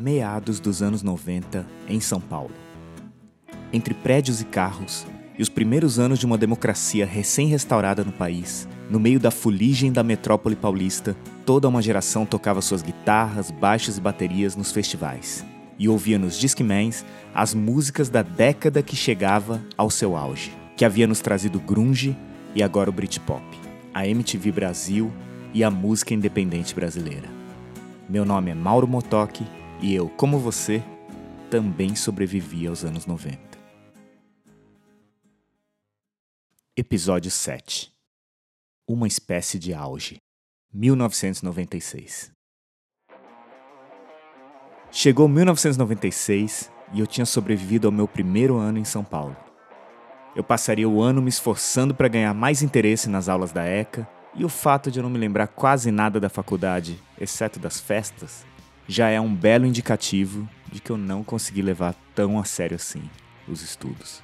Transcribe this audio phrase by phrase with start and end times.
[0.00, 2.52] meados dos anos 90, em São Paulo.
[3.72, 5.06] Entre prédios e carros,
[5.38, 10.02] e os primeiros anos de uma democracia recém-restaurada no país, no meio da fuligem da
[10.02, 15.44] metrópole paulista, toda uma geração tocava suas guitarras, baixos e baterias nos festivais
[15.78, 17.04] e ouvia nos Discmans
[17.34, 22.16] as músicas da década que chegava ao seu auge, que havia nos trazido grunge
[22.54, 23.42] e agora o Britpop,
[23.92, 25.12] a MTV Brasil
[25.52, 27.28] e a música independente brasileira.
[28.08, 29.44] Meu nome é Mauro Motoki
[29.84, 30.82] e eu, como você,
[31.50, 33.38] também sobrevivi aos anos 90.
[36.74, 37.92] Episódio 7
[38.88, 40.16] Uma espécie de auge
[40.72, 42.32] 1996
[44.90, 49.36] Chegou 1996 e eu tinha sobrevivido ao meu primeiro ano em São Paulo.
[50.34, 54.46] Eu passaria o ano me esforçando para ganhar mais interesse nas aulas da ECA, e
[54.46, 58.46] o fato de eu não me lembrar quase nada da faculdade, exceto das festas,
[58.86, 63.02] já é um belo indicativo de que eu não consegui levar tão a sério assim
[63.48, 64.22] os estudos.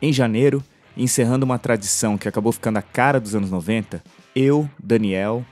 [0.00, 0.62] Em janeiro,
[0.96, 4.02] encerrando uma tradição que acabou ficando a cara dos anos 90,
[4.34, 5.44] eu, Daniel,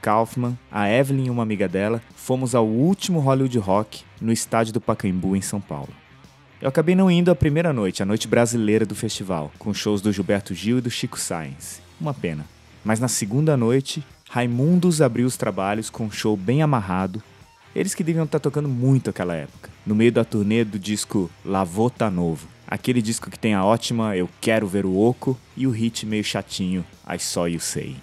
[0.00, 4.80] Kaufman, a Evelyn e uma amiga dela fomos ao último Hollywood Rock no estádio do
[4.80, 5.92] Pacaembu, em São Paulo.
[6.60, 10.12] Eu acabei não indo a primeira noite, a noite brasileira do festival, com shows do
[10.12, 11.82] Gilberto Gil e do Chico Sainz.
[12.00, 12.46] Uma pena.
[12.84, 17.22] Mas na segunda noite, Raimundos abriu os trabalhos com um show bem amarrado.
[17.76, 21.90] Eles que deviam estar tocando muito aquela época, no meio da turnê do disco Lavô
[21.90, 22.48] Tá Novo.
[22.66, 26.24] Aquele disco que tem a ótima Eu Quero Ver o Oco e o hit meio
[26.24, 27.94] chatinho I Saw You Say.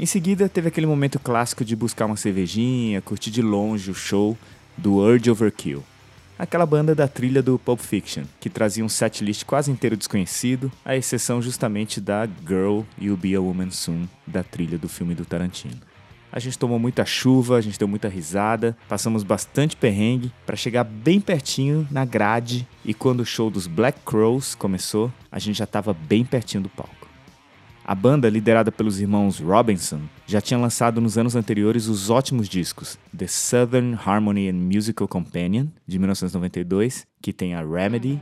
[0.00, 4.36] Em seguida, teve aquele momento clássico de buscar uma cervejinha, curtir de longe o show
[4.76, 5.84] do Urge Overkill.
[6.36, 10.96] Aquela banda da trilha do Pulp Fiction, que trazia um setlist quase inteiro desconhecido, à
[10.96, 15.93] exceção justamente da Girl You'll Be a Woman Soon, da trilha do filme do Tarantino.
[16.34, 20.82] A gente tomou muita chuva, a gente deu muita risada, passamos bastante perrengue para chegar
[20.82, 25.62] bem pertinho na grade e quando o show dos Black Crows começou, a gente já
[25.62, 27.06] estava bem pertinho do palco.
[27.84, 32.98] A banda, liderada pelos irmãos Robinson, já tinha lançado nos anos anteriores os ótimos discos
[33.16, 38.20] The Southern Harmony and Musical Companion, de 1992, que tem a Remedy.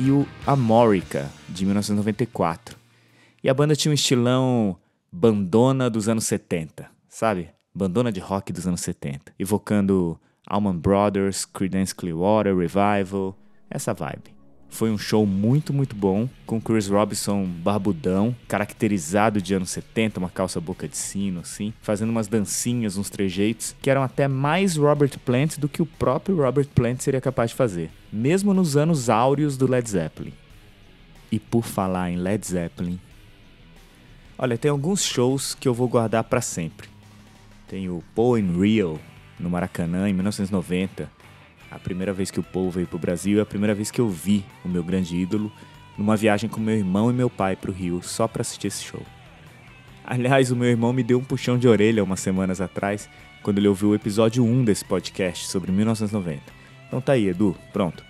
[0.00, 2.76] E o Amorica, de 1994.
[3.42, 4.76] E a banda tinha um estilão
[5.10, 7.50] bandona dos anos 70, sabe?
[7.72, 13.38] Bandona de rock dos anos 70, evocando Allman Brothers, Creedence Clearwater Revival,
[13.70, 14.33] essa vibe.
[14.74, 20.28] Foi um show muito, muito bom, com Chris Robinson barbudão, caracterizado de anos 70, uma
[20.28, 25.16] calça boca de sino, assim, fazendo umas dancinhas, uns trejeitos, que eram até mais Robert
[25.20, 29.56] Plant do que o próprio Robert Plant seria capaz de fazer, mesmo nos anos áureos
[29.56, 30.34] do Led Zeppelin.
[31.30, 32.98] E por falar em Led Zeppelin,
[34.36, 36.88] olha, tem alguns shows que eu vou guardar para sempre.
[37.68, 38.02] Tem o
[38.36, 38.98] in Rio,
[39.38, 41.08] no Maracanã, em 1990,
[41.74, 44.00] a primeira vez que o Paul veio para o Brasil é a primeira vez que
[44.00, 45.50] eu vi o meu grande ídolo
[45.98, 48.84] numa viagem com meu irmão e meu pai para o Rio só para assistir esse
[48.84, 49.02] show.
[50.04, 53.08] Aliás, o meu irmão me deu um puxão de orelha umas semanas atrás
[53.42, 56.40] quando ele ouviu o episódio 1 desse podcast sobre 1990.
[56.86, 58.04] Então tá aí, Edu, pronto.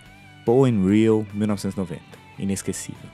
[0.45, 2.03] Paul in Rio, 1990.
[2.39, 3.09] Inesquecível.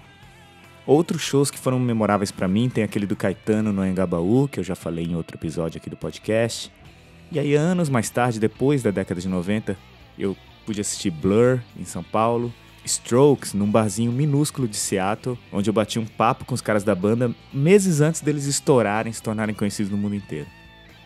[0.84, 4.64] Outros shows que foram memoráveis para mim tem aquele do Caetano no Engabaú, que eu
[4.64, 6.72] já falei em outro episódio aqui do podcast.
[7.30, 9.76] E aí, anos mais tarde, depois da década de 90,
[10.20, 10.36] eu
[10.66, 12.52] pude assistir Blur em São Paulo,
[12.84, 16.94] Strokes num barzinho minúsculo de Seattle, onde eu bati um papo com os caras da
[16.94, 20.46] banda meses antes deles estourarem, se tornarem conhecidos no mundo inteiro.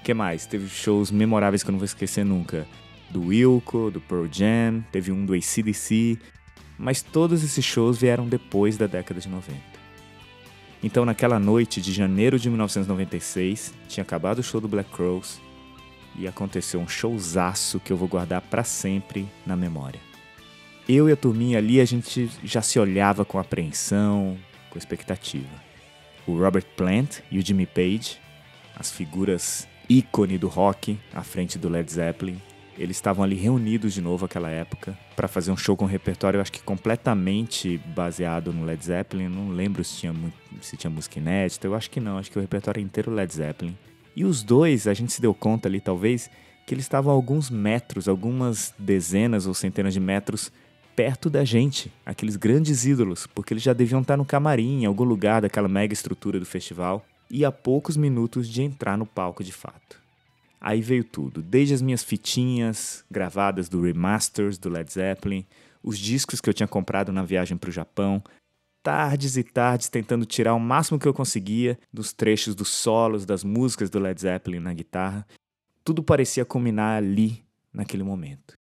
[0.01, 0.47] O que mais?
[0.47, 2.67] Teve shows memoráveis que eu não vou esquecer nunca.
[3.11, 6.19] Do Wilco, do Pearl Jam, teve um do ACDC,
[6.79, 9.75] mas todos esses shows vieram depois da década de 90.
[10.83, 15.41] Então, naquela noite de janeiro de 1996, tinha acabado o show do Black Crows,
[16.17, 20.01] e aconteceu um showzaço que eu vou guardar para sempre na memória.
[20.89, 24.37] Eu e a turminha ali, a gente já se olhava com apreensão,
[24.71, 25.63] com expectativa.
[26.27, 28.19] O Robert Plant e o Jimmy Page,
[28.77, 32.41] as figuras ícone do rock à frente do Led Zeppelin,
[32.77, 36.39] eles estavam ali reunidos de novo naquela época para fazer um show com um repertório,
[36.39, 39.29] eu acho que completamente baseado no Led Zeppelin.
[39.29, 40.15] não lembro se tinha,
[40.61, 43.77] se tinha música inédita, eu acho que não, acho que o repertório inteiro Led Zeppelin.
[44.17, 46.31] E os dois, a gente se deu conta ali, talvez,
[46.67, 50.53] que eles estavam alguns metros, algumas dezenas ou centenas de metros
[50.95, 55.05] perto da gente, aqueles grandes ídolos, porque eles já deviam estar no camarim, em algum
[55.05, 59.53] lugar daquela mega estrutura do festival, e a poucos minutos de entrar no palco de
[59.53, 60.01] fato.
[60.61, 65.45] Aí veio tudo, desde as minhas fitinhas gravadas do remasters do Led Zeppelin,
[65.83, 68.23] os discos que eu tinha comprado na viagem para o Japão,
[68.85, 73.43] tardes e tardes tentando tirar o máximo que eu conseguia dos trechos dos solos, das
[73.43, 75.27] músicas do Led Zeppelin na guitarra.
[75.83, 77.43] Tudo parecia culminar ali,
[77.73, 78.55] naquele momento.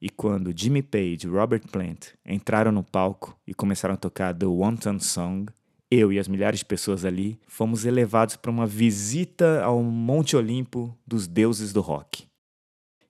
[0.00, 4.46] E quando Jimmy Page e Robert Plant entraram no palco e começaram a tocar The
[4.46, 5.50] Wanton Song,
[5.90, 10.94] eu e as milhares de pessoas ali fomos elevados para uma visita ao Monte Olimpo
[11.06, 12.26] dos deuses do rock.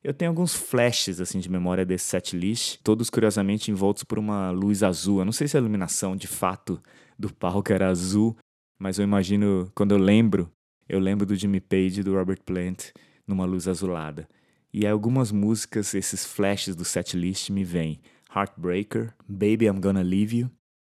[0.04, 4.82] Eu tenho alguns flashes assim de memória desse setlist, todos curiosamente envoltos por uma luz
[4.82, 5.20] azul.
[5.20, 6.82] Eu não sei se a iluminação de fato
[7.16, 8.36] do palco era azul,
[8.76, 10.50] mas eu imagino quando eu lembro,
[10.88, 12.90] eu lembro do Jimmy Page e do Robert Plant
[13.24, 14.28] numa luz azulada.
[14.74, 18.00] E algumas músicas, esses flashes do setlist me vêm.
[18.34, 20.50] Heartbreaker, Baby I'm Gonna Leave You,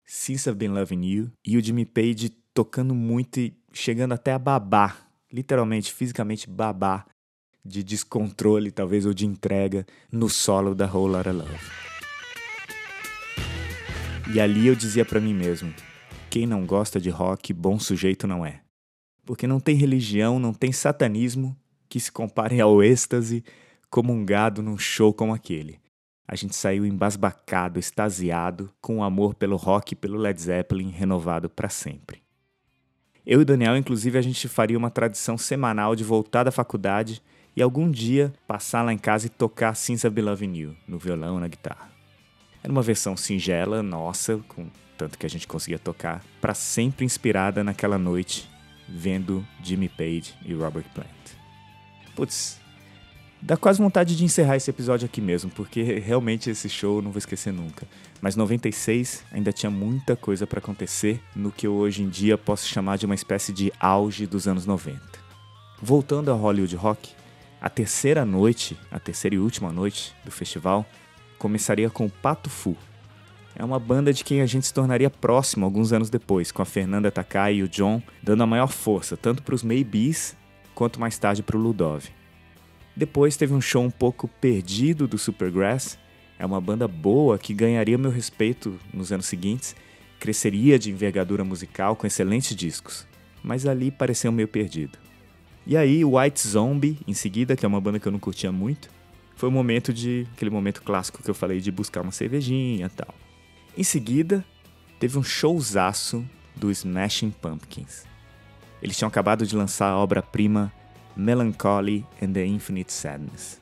[0.03, 4.39] Since I've Been Loving You e o Jimmy Page tocando muito e chegando até a
[4.39, 7.05] babar, literalmente, fisicamente babar,
[7.65, 11.85] de descontrole talvez ou de entrega no solo da Whole Lotta Love.
[14.33, 15.73] E ali eu dizia para mim mesmo:
[16.29, 18.61] quem não gosta de rock, bom sujeito não é.
[19.25, 21.57] Porque não tem religião, não tem satanismo
[21.89, 23.43] que se comparem ao êxtase
[23.89, 25.79] comungado num show como aquele.
[26.27, 31.49] A gente saiu embasbacado, extasiado, com o amor pelo rock e pelo Led Zeppelin renovado
[31.49, 32.23] para sempre.
[33.25, 37.21] Eu e Daniel, inclusive, a gente faria uma tradição semanal de voltar da faculdade
[37.55, 41.39] e algum dia passar lá em casa e tocar Since Been Loving You, no violão,
[41.39, 41.89] na guitarra.
[42.63, 44.67] Era uma versão singela, nossa, com
[44.97, 48.49] tanto que a gente conseguia tocar, para sempre inspirada naquela noite,
[48.87, 51.07] vendo Jimmy Page e Robert Plant.
[52.15, 52.59] Putz,
[53.45, 57.11] Dá quase vontade de encerrar esse episódio aqui mesmo, porque realmente esse show eu não
[57.11, 57.85] vou esquecer nunca.
[58.19, 62.65] Mas 96 ainda tinha muita coisa para acontecer no que eu hoje em dia posso
[62.65, 64.99] chamar de uma espécie de auge dos anos 90.
[65.79, 67.13] Voltando a Hollywood Rock,
[67.61, 70.85] a terceira noite, a terceira e última noite do festival,
[71.37, 72.75] começaria com o Pato Fu.
[73.55, 76.65] É uma banda de quem a gente se tornaria próximo alguns anos depois, com a
[76.65, 80.35] Fernanda Takai e o John dando a maior força tanto para os Maybes
[80.73, 82.03] quanto mais tarde para o Ludov.
[82.95, 85.97] Depois teve um show um pouco perdido do Supergrass.
[86.37, 89.75] É uma banda boa que ganharia meu respeito nos anos seguintes,
[90.19, 93.07] cresceria de envergadura musical com excelentes discos,
[93.41, 94.97] mas ali pareceu meio perdido.
[95.67, 98.89] E aí, White Zombie, em seguida, que é uma banda que eu não curtia muito,
[99.35, 102.89] foi o momento de aquele momento clássico que eu falei de buscar uma cervejinha e
[102.89, 103.13] tal.
[103.77, 104.45] Em seguida,
[104.99, 106.23] teve um showzaço
[106.55, 108.05] do Smashing Pumpkins.
[108.81, 110.71] Eles tinham acabado de lançar a obra-prima
[111.15, 113.61] Melancholy and the Infinite Sadness.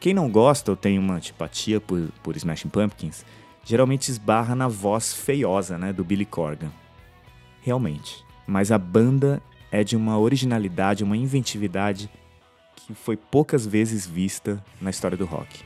[0.00, 3.24] Quem não gosta ou tem uma antipatia por, por Smashing Pumpkins,
[3.64, 6.72] geralmente esbarra na voz feiosa né, do Billy Corgan.
[7.62, 8.24] Realmente.
[8.46, 12.10] Mas a banda é de uma originalidade, uma inventividade
[12.76, 15.60] que foi poucas vezes vista na história do rock.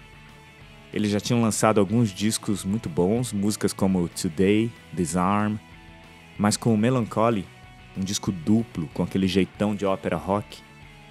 [0.92, 5.56] Eles já tinham lançado alguns discos muito bons, músicas como Today, Disarm,
[6.38, 7.44] mas com o Melancholy,
[7.96, 10.62] um disco duplo com aquele jeitão de ópera rock,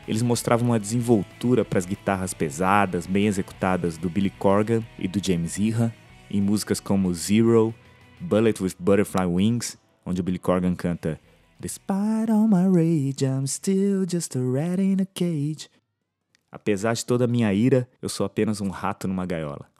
[0.07, 5.25] eles mostravam uma desenvoltura para as guitarras pesadas, bem executadas do Billy Corgan e do
[5.25, 5.93] James Iha,
[6.29, 7.73] em músicas como Zero,
[8.19, 11.19] Bullet with Butterfly Wings, onde o Billy Corgan canta
[11.63, 15.69] Despite all my rage, I'm still just a rat in a cage.
[16.51, 19.71] Apesar de toda a minha ira, eu sou apenas um rato numa gaiola.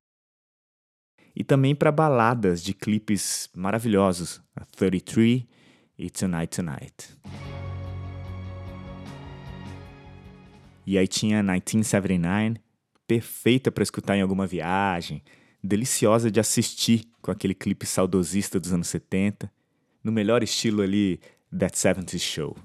[1.36, 5.44] E também para baladas de clipes maravilhosos, a 33
[5.98, 7.18] e Tonight Tonight.
[10.86, 12.62] E aí tinha 1979,
[13.06, 15.22] perfeita para escutar em alguma viagem,
[15.62, 19.52] deliciosa de assistir com aquele clipe saudosista dos anos 70,
[20.02, 21.20] no melhor estilo ali
[21.58, 22.56] That 70s Show.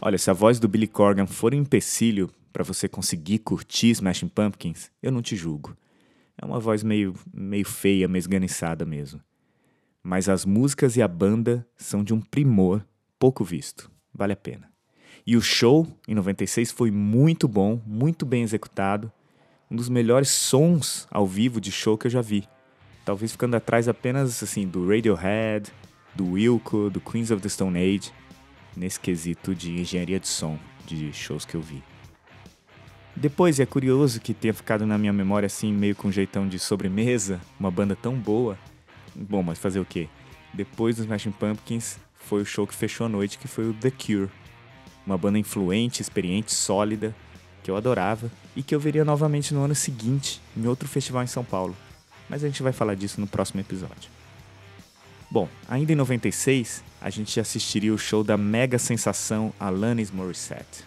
[0.00, 4.28] Olha, se a voz do Billy Corgan for um empecilho para você conseguir curtir Smashing
[4.28, 5.76] Pumpkins, eu não te julgo.
[6.40, 9.20] É uma voz meio, meio feia, meio esganiçada mesmo.
[10.02, 12.84] Mas as músicas e a banda são de um primor
[13.18, 13.90] pouco visto.
[14.14, 14.70] Vale a pena.
[15.26, 19.10] E o show, em 96, foi muito bom, muito bem executado.
[19.70, 22.48] Um dos melhores sons ao vivo de show que eu já vi.
[23.04, 25.72] Talvez ficando atrás apenas assim do Radiohead,
[26.14, 28.12] do Wilco, do Queens of the Stone Age
[28.76, 31.82] nesse quesito de engenharia de som de shows que eu vi.
[33.14, 36.58] Depois, é curioso que tenha ficado na minha memória assim, meio com um jeitão de
[36.58, 38.58] sobremesa, uma banda tão boa.
[39.14, 40.08] Bom, mas fazer o quê?
[40.52, 43.90] Depois dos Smashing Pumpkins, foi o show que fechou a noite, que foi o The
[43.90, 44.28] Cure.
[45.06, 47.14] Uma banda influente, experiente, sólida,
[47.62, 51.28] que eu adorava e que eu veria novamente no ano seguinte, em outro festival em
[51.28, 51.76] São Paulo.
[52.28, 54.10] Mas a gente vai falar disso no próximo episódio.
[55.30, 60.84] Bom, ainda em 96, a gente assistiria o show da mega sensação Alanis Morissette.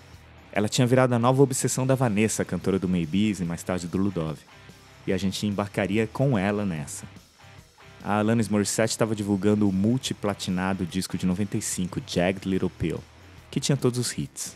[0.51, 3.97] Ela tinha virado a nova obsessão da Vanessa, cantora do Maybes e mais tarde do
[3.97, 4.37] Ludov.
[5.07, 7.05] E a gente embarcaria com ela nessa.
[8.03, 12.99] A Alanis Morissette estava divulgando o multiplatinado disco de 95, Jagged Little Pill,
[13.51, 14.55] que tinha todos os hits.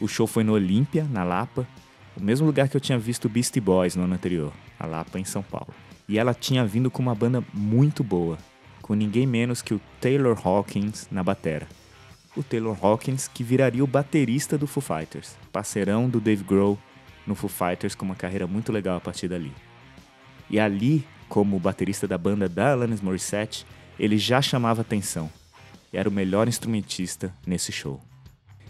[0.00, 1.66] O show foi no Olímpia, na Lapa,
[2.16, 5.24] o mesmo lugar que eu tinha visto Beastie Boys no ano anterior, a Lapa, em
[5.24, 5.72] São Paulo.
[6.08, 8.36] E ela tinha vindo com uma banda muito boa,
[8.82, 11.68] com ninguém menos que o Taylor Hawkins na batera.
[12.36, 16.78] O Taylor Hawkins que viraria o baterista do Foo Fighters, parceirão do Dave Grohl
[17.26, 19.52] no Foo Fighters com uma carreira muito legal a partir dali.
[20.50, 23.66] E ali, como baterista da banda da Alanis Morissette,
[23.98, 25.30] ele já chamava atenção.
[25.92, 28.00] E era o melhor instrumentista nesse show.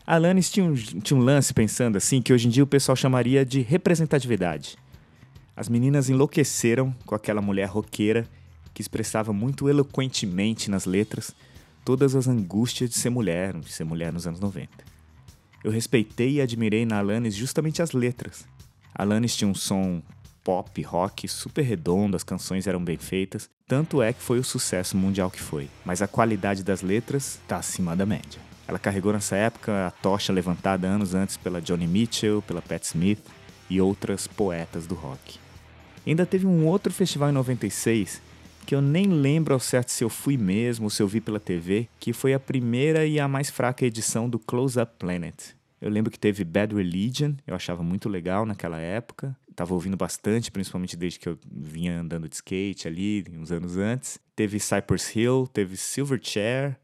[0.07, 3.45] Alanis tinha um, tinha um lance pensando assim que hoje em dia o pessoal chamaria
[3.45, 4.77] de representatividade.
[5.57, 8.29] As meninas enlouqueceram com aquela mulher roqueira
[8.73, 11.35] que expressava muito eloquentemente nas letras
[11.85, 14.69] todas as angústias de ser mulher, de ser mulher nos anos 90.
[15.65, 18.47] Eu respeitei e admirei na Alanis justamente as letras.
[18.95, 20.03] Alanis tinha um som
[20.47, 24.97] pop, rock, super redondo, as canções eram bem feitas, tanto é que foi o sucesso
[24.97, 25.69] mundial que foi.
[25.85, 28.41] Mas a qualidade das letras está acima da média.
[28.69, 33.19] Ela carregou nessa época a tocha levantada anos antes pela Johnny Mitchell, pela Pat Smith
[33.69, 35.41] e outras poetas do rock.
[36.07, 38.23] Ainda teve um outro festival em 96
[38.65, 41.41] que eu nem lembro ao certo se eu fui mesmo ou se eu vi pela
[41.41, 45.57] TV, que foi a primeira e a mais fraca edição do Close Up Planet.
[45.81, 49.37] Eu lembro que teve Bad Religion, eu achava muito legal naquela época.
[49.57, 54.21] Tava ouvindo bastante, principalmente desde que eu vinha andando de skate ali, uns anos antes.
[54.37, 56.79] Teve Cypress Hill, teve Silverchair,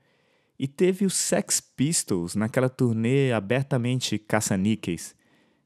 [0.58, 5.14] e teve os Sex Pistols naquela turnê abertamente caça-níqueis,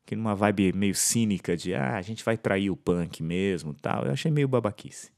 [0.04, 4.04] que numa vibe meio cínica de ah, a gente vai trair o punk mesmo tal.
[4.06, 5.10] Eu achei meio babaquice.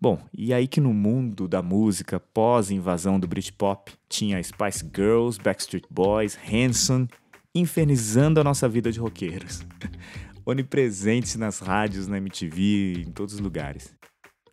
[0.00, 5.86] Bom, e aí que no mundo da música pós-invasão do Britpop tinha Spice Girls, Backstreet
[5.88, 7.08] Boys, Hanson,
[7.54, 9.64] infernizando a nossa vida de roqueiros.
[10.44, 13.94] Onipresentes nas rádios, na MTV, em todos os lugares.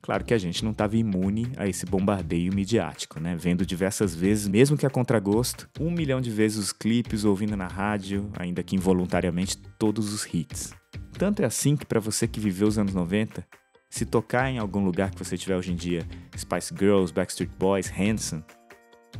[0.01, 3.35] Claro que a gente não estava imune a esse bombardeio midiático, né?
[3.35, 7.67] Vendo diversas vezes, mesmo que a contragosto, um milhão de vezes os clipes, ouvindo na
[7.67, 10.73] rádio, ainda que involuntariamente, todos os hits.
[11.17, 13.45] Tanto é assim que para você que viveu os anos 90,
[13.89, 17.91] se tocar em algum lugar que você tiver hoje em dia, Spice Girls, Backstreet Boys,
[17.91, 18.41] Hanson,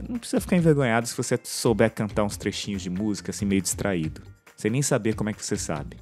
[0.08, 4.22] não precisa ficar envergonhado se você souber cantar uns trechinhos de música assim meio distraído,
[4.56, 5.98] sem nem saber como é que você sabe.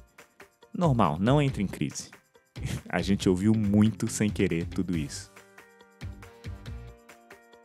[0.78, 2.08] Normal, não entre em crise.
[2.88, 5.32] A gente ouviu muito sem querer tudo isso.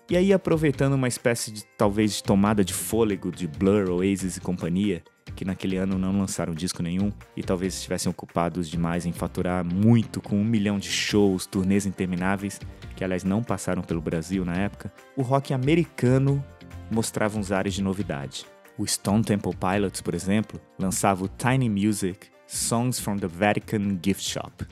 [0.09, 4.41] E aí, aproveitando uma espécie de talvez de tomada de fôlego de Blur, Oasis e
[4.41, 5.03] companhia,
[5.35, 10.19] que naquele ano não lançaram disco nenhum e talvez estivessem ocupados demais em faturar muito
[10.19, 12.59] com um milhão de shows, turnês intermináveis,
[12.95, 16.43] que aliás não passaram pelo Brasil na época, o rock americano
[16.89, 18.45] mostrava uns ares de novidade.
[18.75, 24.23] O Stone Temple Pilots, por exemplo, lançava o Tiny Music Songs from the Vatican Gift
[24.23, 24.65] Shop,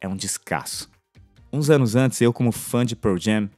[0.00, 0.88] é um descasso.
[1.52, 3.50] Uns anos antes, eu como fã de Pearl Jam,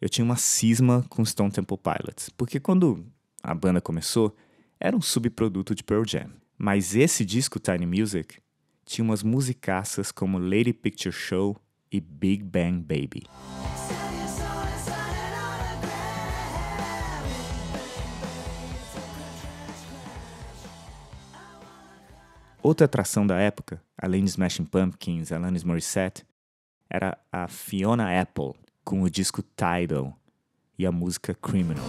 [0.00, 3.06] eu tinha uma cisma com Stone Temple Pilots, porque quando
[3.42, 4.34] a banda começou,
[4.80, 6.30] era um subproduto de Pearl Jam.
[6.58, 8.38] Mas esse disco Tiny Music
[8.84, 11.56] tinha umas musicaças como Lady Picture Show
[11.90, 13.22] e Big Bang Baby.
[22.62, 26.24] Outra atração da época, além de Smashing Pumpkins, Alanis Morissette,
[26.88, 28.52] era a Fiona Apple
[28.84, 30.16] com o disco Tidal
[30.78, 31.84] e a música Criminal.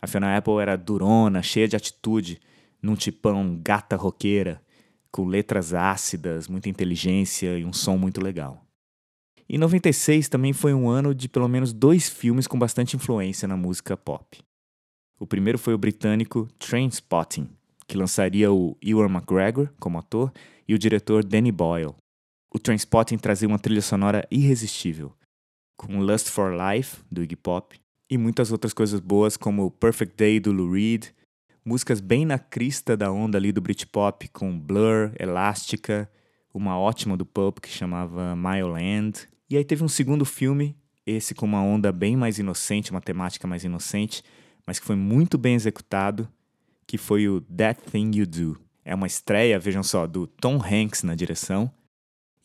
[0.00, 2.40] A Fiona Apple era durona, cheia de atitude,
[2.80, 4.62] num tipão gata roqueira
[5.10, 8.64] com letras ácidas, muita inteligência e um som muito legal.
[9.48, 13.56] E 96 também foi um ano de pelo menos dois filmes com bastante influência na
[13.56, 14.38] música pop.
[15.18, 17.48] O primeiro foi o britânico Trainspotting,
[17.86, 20.32] que lançaria o Ewan McGregor como ator
[20.68, 21.94] e o diretor Danny Boyle.
[22.52, 25.12] O Trainspotting trazia uma trilha sonora irresistível,
[25.76, 27.78] com Lust for Life, do Iggy Pop,
[28.10, 31.06] e muitas outras coisas boas como Perfect Day, do Lou Reed,
[31.68, 36.10] músicas bem na crista da onda ali do Britpop, com Blur, Elástica,
[36.52, 39.28] uma ótima do Pulp que chamava Land.
[39.50, 40.74] E aí teve um segundo filme,
[41.06, 44.22] esse com uma onda bem mais inocente, uma temática mais inocente,
[44.66, 46.26] mas que foi muito bem executado,
[46.86, 48.58] que foi o That Thing You Do.
[48.82, 51.70] É uma estreia, vejam só, do Tom Hanks na direção,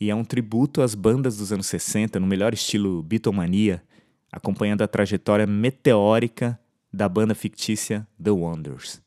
[0.01, 3.81] e é um tributo às bandas dos anos 60 no melhor estilo Beatlemania,
[4.29, 6.59] acompanhando a trajetória meteórica
[6.91, 9.02] da banda fictícia The Wonders.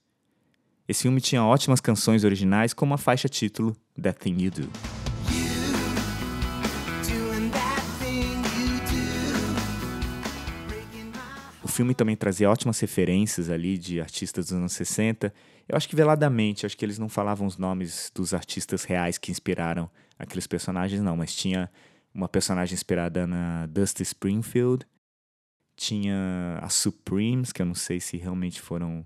[0.89, 4.71] Esse filme tinha ótimas canções originais, como a faixa título That Thing You Do.
[11.61, 15.35] O filme também trazia ótimas referências ali de artistas dos anos 60.
[15.69, 19.33] Eu acho que veladamente, acho que eles não falavam os nomes dos artistas reais que
[19.33, 21.69] inspiraram aqueles personagens, não, mas tinha
[22.15, 24.87] uma personagem inspirada na Dusty Springfield,
[25.77, 29.05] tinha as Supremes, que eu não sei se realmente foram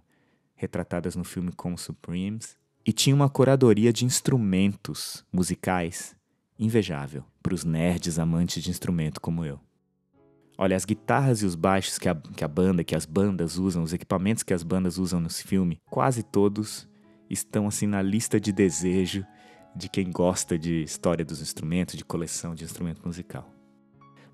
[0.60, 6.14] retratadas no filme como Supremes, e tinha uma curadoria de instrumentos musicais
[6.58, 9.58] invejável para os nerds amantes de instrumento como eu.
[10.58, 13.82] Olha, as guitarras e os baixos que a, que a banda, que as bandas usam,
[13.82, 16.86] os equipamentos que as bandas usam nesse filme, quase todos
[17.30, 19.24] estão assim na lista de desejo
[19.74, 23.50] de quem gosta de história dos instrumentos, de coleção de instrumento musical.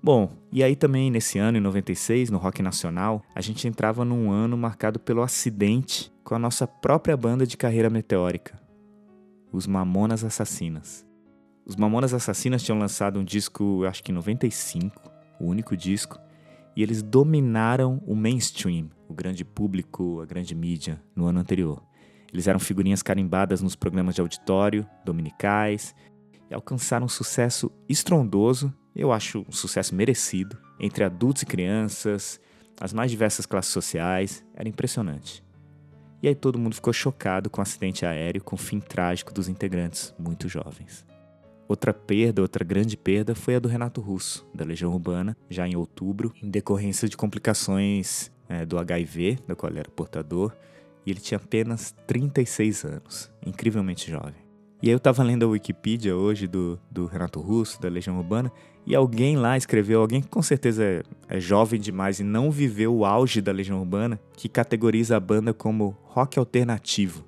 [0.03, 4.29] Bom, e aí também nesse ano, em 96, no Rock Nacional, a gente entrava num
[4.29, 8.59] ano marcado pelo acidente com a nossa própria banda de carreira meteórica,
[9.49, 11.07] os Mamonas Assassinas.
[11.65, 16.19] Os Mamonas Assassinas tinham lançado um disco, acho que em 95, o único disco,
[16.75, 21.81] e eles dominaram o mainstream, o grande público, a grande mídia, no ano anterior.
[22.33, 25.95] Eles eram figurinhas carimbadas nos programas de auditório, dominicais,
[26.51, 32.37] e alcançaram um sucesso estrondoso, eu acho um sucesso merecido, entre adultos e crianças,
[32.81, 35.46] as mais diversas classes sociais, era impressionante.
[36.21, 39.47] E aí todo mundo ficou chocado com o acidente aéreo com o fim trágico dos
[39.47, 41.05] integrantes, muito jovens.
[41.67, 45.75] Outra perda, outra grande perda foi a do Renato Russo, da Legião Urbana, já em
[45.75, 50.55] outubro, em decorrência de complicações é, do HIV, da qual ele era portador,
[51.05, 54.46] e ele tinha apenas 36 anos, incrivelmente jovem.
[54.81, 58.51] E aí eu tava lendo a Wikipedia hoje do, do Renato Russo, da Legião Urbana,
[58.85, 62.95] e alguém lá escreveu, alguém que com certeza é, é, jovem demais e não viveu
[62.95, 67.25] o auge da Legião Urbana, que categoriza a banda como rock alternativo.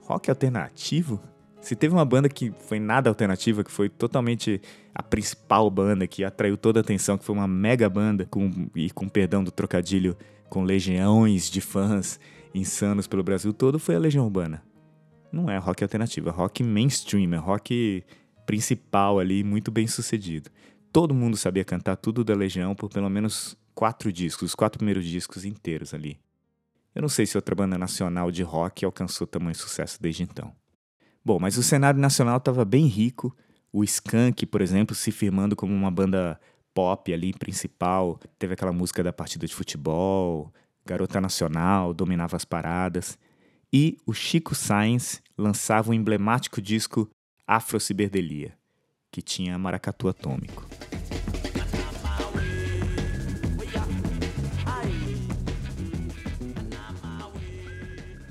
[0.00, 1.20] Rock alternativo?
[1.60, 4.60] Se teve uma banda que foi nada alternativa, que foi totalmente
[4.94, 8.90] a principal banda, que atraiu toda a atenção, que foi uma mega banda, com, e
[8.90, 10.16] com perdão do trocadilho,
[10.48, 12.18] com legiões de fãs
[12.54, 14.62] insanos pelo Brasil todo foi a Legião Urbana.
[15.32, 18.04] Não é rock alternativo, é rock mainstream, é rock
[18.46, 20.50] principal ali, muito bem sucedido.
[20.92, 25.04] Todo mundo sabia cantar tudo da Legião por pelo menos quatro discos, os quatro primeiros
[25.04, 26.18] discos inteiros ali.
[26.94, 30.50] Eu não sei se outra banda nacional de rock alcançou tamanho sucesso desde então.
[31.22, 33.36] Bom, mas o cenário nacional estava bem rico.
[33.70, 36.40] O Skank, por exemplo, se firmando como uma banda
[36.72, 38.18] pop ali principal.
[38.38, 40.50] Teve aquela música da partida de futebol,
[40.86, 43.18] garota nacional, dominava as paradas,
[43.78, 47.10] e o Chico Sainz lançava o emblemático disco
[47.46, 48.56] Afro Ciberdelia,
[49.12, 50.66] que tinha maracatu atômico.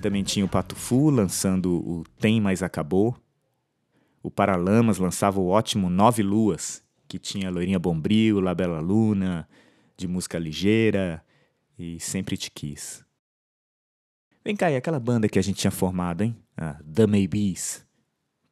[0.01, 3.15] Também tinha o Pato Fu lançando o Tem Mais Acabou.
[4.23, 9.47] O Paralamas lançava o ótimo Nove Luas, que tinha Loirinha Bombril, Labela Luna,
[9.95, 11.23] de música ligeira,
[11.77, 13.04] e sempre te quis.
[14.45, 16.35] Vem cá, e aquela banda que a gente tinha formado, hein?
[16.55, 17.83] A The Maybes.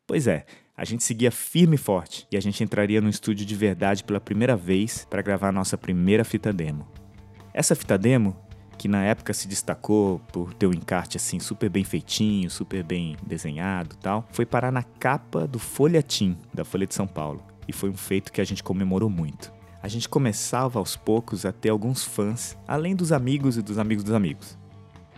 [0.07, 0.43] Pois é,
[0.75, 4.19] a gente seguia firme e forte e a gente entraria no estúdio de verdade pela
[4.19, 6.87] primeira vez para gravar a nossa primeira fita demo.
[7.53, 8.35] Essa fita demo,
[8.75, 13.15] que na época se destacou por ter um encarte assim super bem feitinho, super bem
[13.21, 17.91] desenhado tal, foi parar na capa do Folhetim da Folha de São Paulo e foi
[17.91, 19.53] um feito que a gente comemorou muito
[19.83, 24.05] a gente começava aos poucos a ter alguns fãs, além dos amigos e dos amigos
[24.05, 24.57] dos amigos.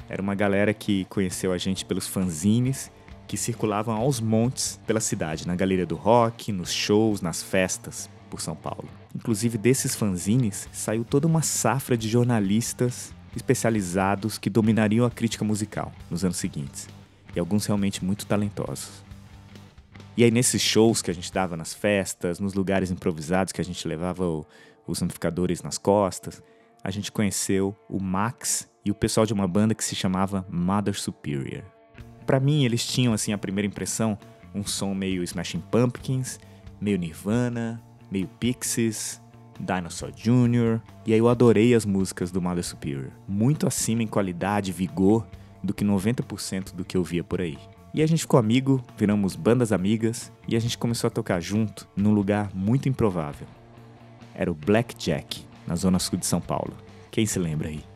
[0.09, 2.91] Era uma galera que conheceu a gente pelos fanzines
[3.27, 8.39] que circulavam aos montes pela cidade, na galeria do rock, nos shows, nas festas por
[8.39, 8.87] São Paulo.
[9.15, 15.91] Inclusive desses fanzines saiu toda uma safra de jornalistas especializados que dominariam a crítica musical
[16.09, 16.87] nos anos seguintes,
[17.35, 19.03] e alguns realmente muito talentosos.
[20.17, 23.65] E aí, nesses shows que a gente dava nas festas, nos lugares improvisados que a
[23.65, 24.23] gente levava
[24.87, 26.41] os amplificadores nas costas,
[26.81, 30.97] a gente conheceu o Max e o pessoal de uma banda que se chamava Mother
[30.97, 31.63] Superior.
[32.25, 34.17] Para mim, eles tinham, assim, a primeira impressão,
[34.53, 36.39] um som meio Smashing Pumpkins,
[36.79, 39.21] meio Nirvana, meio Pixies,
[39.59, 40.79] Dinosaur Jr.
[41.05, 43.11] E aí eu adorei as músicas do Mother Superior.
[43.27, 45.27] Muito acima em qualidade e vigor
[45.63, 47.57] do que 90% do que eu via por aí.
[47.93, 51.87] E a gente ficou amigo, viramos bandas amigas e a gente começou a tocar junto
[51.95, 53.47] num lugar muito improvável.
[54.33, 56.73] Era o Blackjack, na zona sul de São Paulo.
[57.09, 57.94] Quem se lembra aí?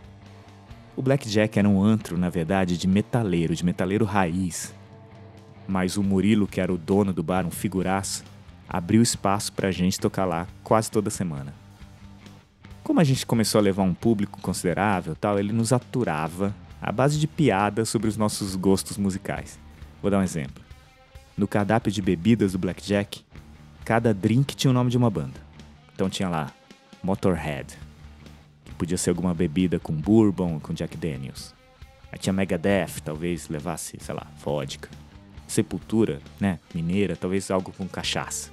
[0.99, 4.75] O Blackjack era um antro, na verdade, de metaleiro, de metaleiro raiz.
[5.65, 8.21] Mas o Murilo, que era o dono do bar, um figuraço,
[8.67, 11.53] abriu espaço pra gente tocar lá quase toda semana.
[12.83, 17.17] Como a gente começou a levar um público considerável, tal, ele nos aturava à base
[17.17, 19.57] de piadas sobre os nossos gostos musicais.
[20.01, 20.61] Vou dar um exemplo.
[21.37, 23.23] No cardápio de bebidas do Blackjack,
[23.85, 25.39] cada drink tinha o nome de uma banda.
[25.95, 26.51] Então tinha lá
[27.01, 27.77] Motorhead,
[28.79, 31.53] podia ser alguma bebida com bourbon, com Jack Daniels.
[32.09, 34.89] Aí tinha Megadeth, talvez levasse, sei lá, vodka.
[35.45, 38.51] Sepultura, né, mineira, talvez algo com cachaça.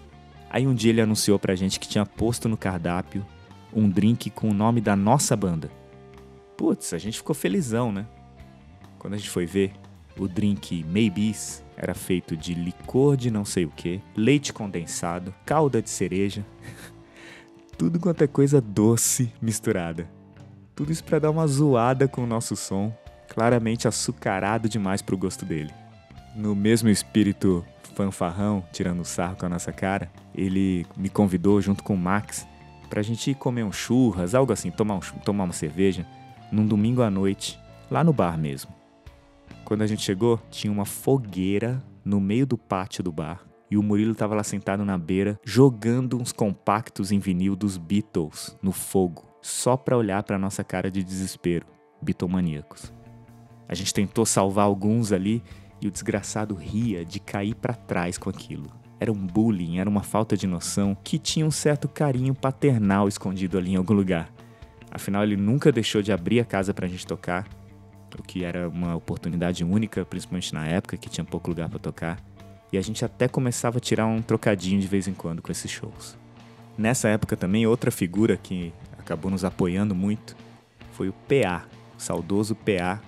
[0.51, 3.25] Aí um dia ele anunciou pra gente que tinha posto no cardápio
[3.73, 5.71] um drink com o nome da nossa banda.
[6.57, 8.07] Putz, a gente ficou felizão, né?
[8.99, 9.73] Quando a gente foi ver,
[10.19, 15.81] o drink Maybes era feito de licor de não sei o que, leite condensado, calda
[15.81, 16.45] de cereja,
[17.77, 20.16] tudo quanto é coisa doce misturada.
[20.77, 22.93] Tudo isso para dar uma zoada com o nosso som,
[23.31, 25.73] claramente açucarado demais pro gosto dele.
[26.35, 31.95] No mesmo espírito fanfarrão, tirando sarro com a nossa cara, ele me convidou junto com
[31.95, 32.47] o Max
[32.91, 36.07] pra gente ir comer um churras, algo assim, tomar, um, tomar uma cerveja,
[36.53, 37.59] num domingo à noite,
[37.91, 38.71] lá no bar mesmo.
[39.65, 43.83] Quando a gente chegou, tinha uma fogueira no meio do pátio do bar e o
[43.83, 49.25] Murilo estava lá sentado na beira, jogando uns compactos em vinil dos Beatles no fogo,
[49.41, 51.67] só para olhar para nossa cara de desespero,
[52.01, 52.93] bitomaníacos.
[53.69, 55.43] A gente tentou salvar alguns ali
[55.81, 58.67] e o desgraçado ria de cair para trás com aquilo.
[58.99, 63.59] Era um bullying, era uma falta de noção que tinha um certo carinho paternal escondido
[63.59, 64.33] ali em algum lugar.
[64.91, 67.47] Afinal, ele nunca deixou de abrir a casa pra gente tocar
[68.19, 72.19] o que era uma oportunidade única, principalmente na época que tinha pouco lugar para tocar.
[72.73, 75.71] E a gente até começava a tirar um trocadinho de vez em quando com esses
[75.71, 76.17] shows.
[76.77, 78.73] Nessa época também, outra figura que
[79.07, 80.37] acabou nos apoiando muito
[80.97, 81.67] foi o PA,
[81.97, 83.03] o saudoso PA,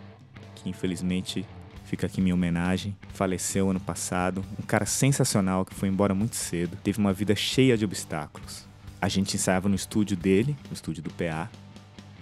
[0.55, 1.47] que infelizmente
[1.85, 2.95] fica aqui minha homenagem.
[3.15, 7.79] Faleceu ano passado, um cara sensacional que foi embora muito cedo, teve uma vida cheia
[7.79, 8.67] de obstáculos.
[9.01, 11.51] A gente ensaiava no estúdio dele, no estúdio do PA.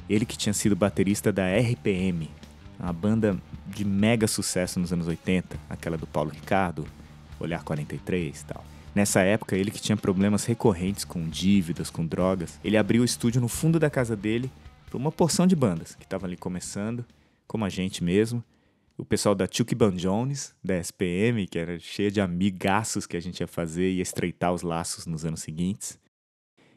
[0.08, 2.30] Ele que tinha sido baterista da RPM,
[2.78, 3.36] uma banda
[3.66, 6.86] de mega sucesso nos anos 80, aquela do Paulo Ricardo,
[7.40, 8.64] Olhar 43 e tal.
[8.96, 13.42] Nessa época, ele que tinha problemas recorrentes com dívidas, com drogas, ele abriu o estúdio
[13.42, 14.50] no fundo da casa dele
[14.86, 17.04] para uma porção de bandas que estavam ali começando,
[17.46, 18.42] como a gente mesmo.
[18.96, 23.20] O pessoal da Chuck Ban Jones, da SPM, que era cheia de amigaços que a
[23.20, 25.98] gente ia fazer e estreitar os laços nos anos seguintes.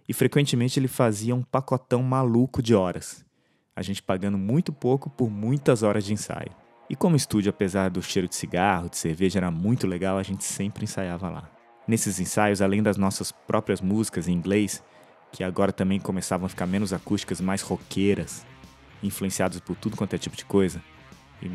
[0.06, 3.24] E frequentemente ele fazia um pacotão maluco de horas
[3.74, 6.52] a gente pagando muito pouco por muitas horas de ensaio.
[6.90, 10.24] E como o estúdio, apesar do cheiro de cigarro, de cerveja, era muito legal, a
[10.24, 11.59] gente sempre ensaiava lá.
[11.90, 14.84] Nesses ensaios, além das nossas próprias músicas em inglês,
[15.32, 18.46] que agora também começavam a ficar menos acústicas, mais roqueiras,
[19.02, 20.84] influenciadas por tudo quanto é tipo de coisa,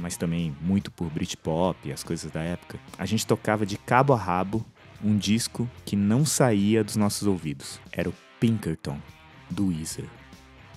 [0.01, 4.13] mas também muito por Britpop e as coisas da época, a gente tocava de cabo
[4.13, 4.67] a rabo
[5.05, 7.79] um disco que não saía dos nossos ouvidos.
[7.93, 8.99] Era o Pinkerton,
[9.49, 10.07] do Weezer.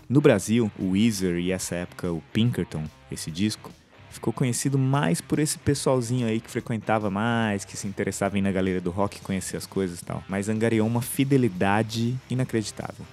[0.07, 3.71] No Brasil, o Weezer e essa época o Pinkerton, esse disco,
[4.17, 8.41] ficou conhecido mais por esse pessoalzinho aí que frequentava mais, que se interessava em ir
[8.41, 10.23] na galeria do rock, conhecer as coisas e tal.
[10.27, 13.05] Mas angariou uma fidelidade inacreditável.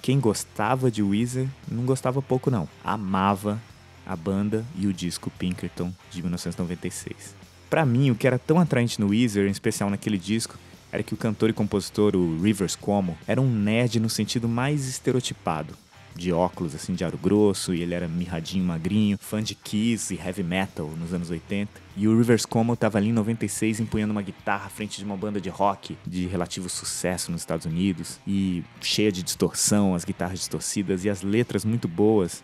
[0.00, 3.60] Quem gostava de Weezer não gostava pouco não, amava
[4.06, 7.34] a banda e o disco Pinkerton de 1996.
[7.70, 10.58] Para mim, o que era tão atraente no Weezer, em especial naquele disco,
[10.90, 14.86] era que o cantor e compositor, o Rivers Cuomo, era um nerd no sentido mais
[14.86, 15.74] estereotipado
[16.14, 20.18] de óculos, assim, de aro grosso, e ele era mirradinho, magrinho, fã de Kiss e
[20.18, 21.70] heavy metal nos anos 80.
[21.96, 25.16] E o Rivers Cuomo tava ali em 96 empunhando uma guitarra à frente de uma
[25.16, 30.38] banda de rock de relativo sucesso nos Estados Unidos, e cheia de distorção, as guitarras
[30.38, 32.42] distorcidas e as letras muito boas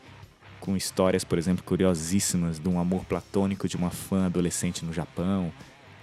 [0.61, 5.53] com histórias, por exemplo, curiosíssimas de um amor platônico de uma fã adolescente no Japão,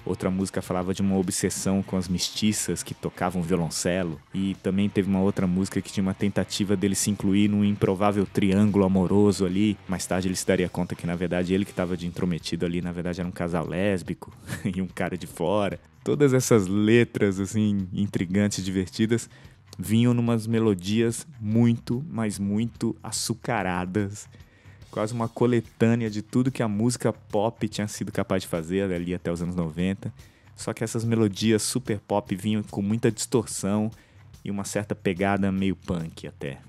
[0.06, 4.22] Outra música falava de uma obsessão com as mestiças que tocavam violoncelo.
[4.34, 8.26] E também teve uma outra música que tinha uma tentativa dele se incluir num improvável
[8.26, 9.76] triângulo amoroso ali.
[9.88, 12.82] Mais tarde ele se daria conta que, na verdade, ele que estava de intrometido ali,
[12.82, 14.32] na verdade, era um casal lésbico
[14.64, 15.80] e um cara de fora.
[16.04, 19.28] Todas essas letras, assim, intrigantes, divertidas,
[19.78, 24.30] vinham numas melodias muito, mas muito açucaradas
[24.96, 29.14] quase uma coletânea de tudo que a música pop tinha sido capaz de fazer ali
[29.14, 30.10] até os anos 90.
[30.56, 33.92] Só que essas melodias super pop vinham com muita distorção
[34.42, 36.60] e uma certa pegada meio punk até.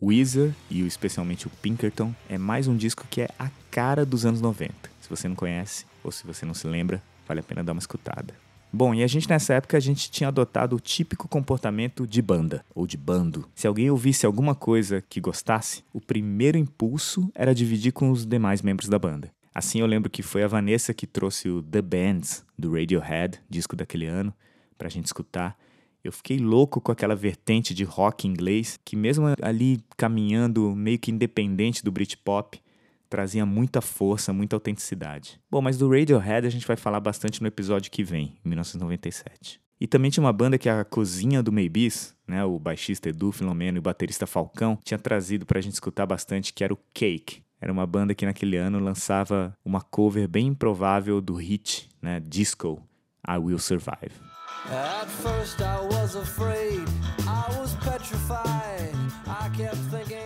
[0.00, 4.40] Weezer, e especialmente o Pinkerton, é mais um disco que é a cara dos anos
[4.40, 4.72] 90.
[5.00, 7.80] Se você não conhece, ou se você não se lembra, vale a pena dar uma
[7.80, 8.32] escutada.
[8.70, 12.64] Bom, e a gente nessa época a gente tinha adotado o típico comportamento de banda
[12.74, 13.48] ou de bando.
[13.54, 18.60] Se alguém ouvisse alguma coisa que gostasse, o primeiro impulso era dividir com os demais
[18.60, 19.30] membros da banda.
[19.54, 23.74] Assim eu lembro que foi a Vanessa que trouxe o The Bands do Radiohead, disco
[23.74, 24.34] daquele ano,
[24.76, 25.58] pra gente escutar.
[26.04, 31.10] Eu fiquei louco com aquela vertente de rock inglês que, mesmo ali caminhando meio que
[31.10, 32.60] independente do Britpop,
[33.08, 35.40] trazia muita força, muita autenticidade.
[35.50, 39.60] Bom, mas do Radiohead a gente vai falar bastante no episódio que vem, em 1997.
[39.80, 43.78] E também tinha uma banda que a cozinha do Maybes, né, o baixista Edu Filomeno
[43.78, 47.42] e o baterista Falcão, tinha trazido pra gente escutar bastante, que era o Cake.
[47.60, 52.82] Era uma banda que naquele ano lançava uma cover bem improvável do hit, né, disco,
[53.26, 54.12] I Will Survive.
[54.66, 56.82] At first I was afraid,
[57.20, 58.94] I was petrified.
[59.26, 60.17] I kept thinking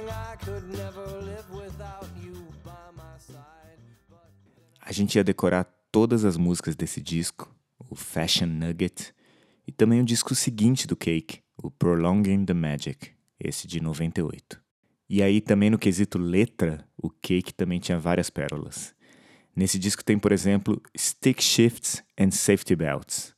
[4.85, 9.15] A gente ia decorar todas as músicas desse disco, o Fashion Nugget,
[9.65, 14.61] e também o disco seguinte do Cake, o Prolonging the Magic, esse de 98.
[15.09, 18.93] E aí também no quesito letra, o Cake também tinha várias pérolas.
[19.55, 23.37] Nesse disco tem, por exemplo, Stick Shifts and Safety Belts.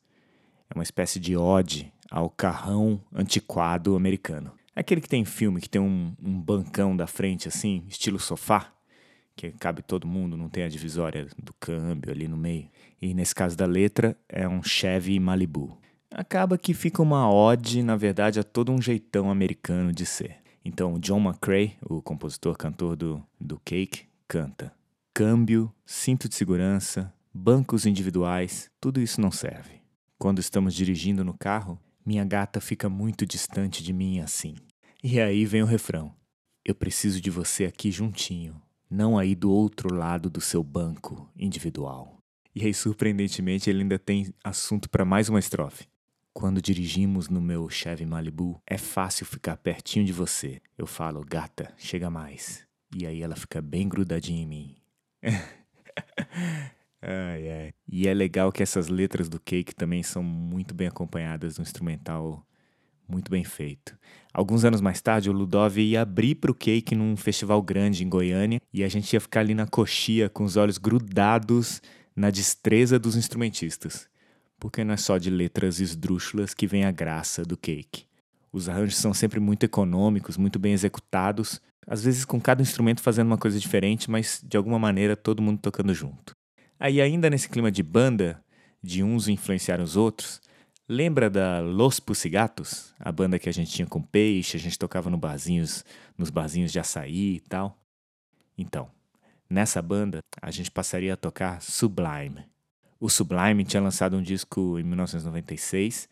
[0.71, 4.53] É uma espécie de ode ao carrão antiquado americano.
[4.75, 8.74] É aquele que tem filme que tem um, um bancão da frente assim, estilo sofá,
[9.37, 12.69] que cabe todo mundo, não tem a divisória do câmbio ali no meio.
[13.01, 15.79] E nesse caso da letra, é um Chevy Malibu
[16.15, 20.37] acaba que fica uma ode, na verdade, a todo um jeitão americano de ser.
[20.65, 24.73] Então, John McCrae, o compositor cantor do, do Cake, canta:
[25.13, 29.83] Câmbio, cinto de segurança, bancos individuais, tudo isso não serve.
[30.17, 34.55] Quando estamos dirigindo no carro, minha gata fica muito distante de mim assim.
[35.03, 36.15] E aí vem o refrão:
[36.65, 38.61] Eu preciso de você aqui juntinho,
[38.95, 42.17] não aí do outro lado do seu banco individual.
[42.55, 45.89] E aí, surpreendentemente, ele ainda tem assunto para mais uma estrofe.
[46.33, 50.61] Quando dirigimos no meu Chevy Malibu, é fácil ficar pertinho de você.
[50.79, 52.65] Eu falo, gata, chega mais.
[52.97, 54.77] E aí ela fica bem grudadinha em mim.
[57.03, 57.75] ai, ai.
[57.89, 62.47] E é legal que essas letras do Cake também são muito bem acompanhadas no instrumental
[63.15, 63.97] muito bem feito.
[64.33, 68.09] Alguns anos mais tarde, o Ludov ia abrir para o Cake num festival grande em
[68.09, 71.81] Goiânia e a gente ia ficar ali na coxia com os olhos grudados
[72.15, 74.09] na destreza dos instrumentistas
[74.65, 78.07] porque não é só de letras esdrúxulas que vem a graça do cake.
[78.51, 83.27] Os arranjos são sempre muito econômicos, muito bem executados, às vezes com cada instrumento fazendo
[83.27, 86.33] uma coisa diferente, mas de alguma maneira todo mundo tocando junto.
[86.81, 88.43] Aí, ainda nesse clima de banda,
[88.83, 90.41] de uns influenciar os outros,
[90.89, 95.11] lembra da Los Pussigatos, a banda que a gente tinha com peixe, a gente tocava
[95.11, 95.85] no barzinhos,
[96.17, 97.79] nos barzinhos de açaí e tal?
[98.57, 98.91] Então,
[99.49, 102.45] nessa banda a gente passaria a tocar Sublime,
[103.05, 106.09] o Sublime tinha lançado um disco em 1996.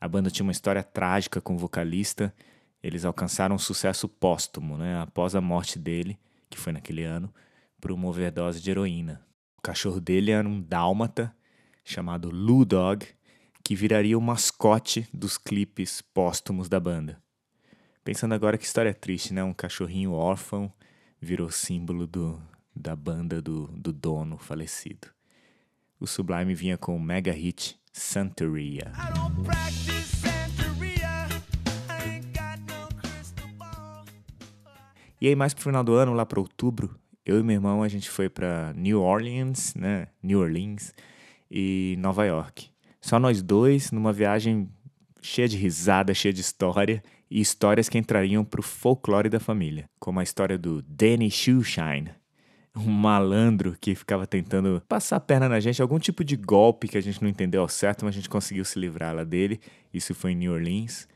[0.00, 2.34] A banda tinha uma história trágica com o vocalista.
[2.82, 6.18] Eles alcançaram um sucesso póstumo, né, após a morte dele,
[6.50, 7.32] que foi naquele ano,
[7.80, 9.24] por uma overdose de heroína.
[9.56, 11.32] O cachorro dele era um dálmata
[11.84, 13.06] chamado Lou Dog,
[13.64, 17.22] que viraria o mascote dos clipes póstumos da banda.
[18.04, 19.44] Pensando agora que história triste, né?
[19.44, 20.72] Um cachorrinho órfão
[21.20, 22.42] virou símbolo do,
[22.74, 25.08] da banda do, do dono falecido
[26.02, 28.90] o Sublime vinha com o mega hit Santeria.
[35.20, 37.88] E aí mais pro final do ano, lá para outubro, eu e meu irmão a
[37.88, 40.08] gente foi para New Orleans, né?
[40.20, 40.92] New Orleans
[41.48, 42.71] e Nova York.
[43.02, 44.70] Só nós dois numa viagem
[45.20, 50.20] cheia de risada, cheia de história e histórias que entrariam pro folclore da família, como
[50.20, 52.10] a história do Danny Shoeshine,
[52.76, 56.96] um malandro que ficava tentando passar a perna na gente, algum tipo de golpe que
[56.96, 59.60] a gente não entendeu ao certo, mas a gente conseguiu se livrar lá dele.
[59.92, 61.08] Isso foi em New Orleans.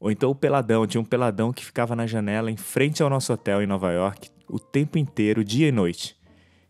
[0.00, 3.32] Ou então o peladão, tinha um peladão que ficava na janela em frente ao nosso
[3.32, 6.16] hotel em Nova York o tempo inteiro, dia e noite.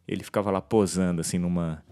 [0.06, 1.82] Ele ficava lá posando assim numa